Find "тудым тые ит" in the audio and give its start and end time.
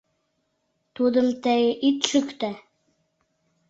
0.95-1.97